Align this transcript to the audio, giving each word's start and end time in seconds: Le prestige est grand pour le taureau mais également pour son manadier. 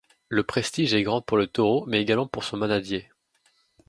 Le 0.29 0.41
prestige 0.41 0.95
est 0.95 1.03
grand 1.03 1.21
pour 1.21 1.37
le 1.37 1.45
taureau 1.45 1.85
mais 1.85 2.01
également 2.01 2.25
pour 2.25 2.43
son 2.43 2.57
manadier. 2.57 3.11